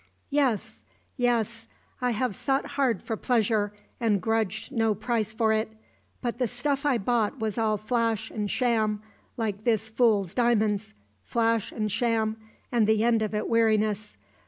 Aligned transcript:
"Yes, 0.31 0.83
yes. 1.15 1.67
I 2.01 2.09
have 2.09 2.33
sought 2.33 2.65
hard 2.65 3.03
for 3.03 3.15
pleasure 3.15 3.71
and 3.99 4.19
grudged 4.19 4.71
no 4.71 4.95
price 4.95 5.31
for 5.31 5.53
it; 5.53 5.71
but 6.23 6.39
the 6.39 6.47
stuff 6.47 6.87
I 6.87 6.97
bought 6.97 7.37
was 7.37 7.59
all 7.59 7.77
flash 7.77 8.31
and 8.31 8.49
sham 8.49 9.03
like 9.37 9.63
this 9.63 9.89
fool's 9.89 10.33
diamonds 10.33 10.95
flash 11.23 11.71
and 11.71 11.91
sham, 11.91 12.37
and 12.71 12.87
the 12.87 13.03
end 13.03 13.21
of 13.21 13.35
it 13.35 13.47
weariness. 13.47 14.17